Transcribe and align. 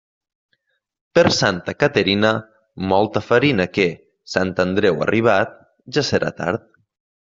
Per 1.19 1.23
Santa 1.39 1.75
Caterina, 1.83 2.33
mol 2.95 3.13
ta 3.19 3.25
farina 3.29 3.71
que, 3.77 3.89
Sant 4.37 4.59
Andreu 4.69 5.09
arribat, 5.09 5.59
ja 6.01 6.09
serà 6.13 6.39
tard. 6.45 6.71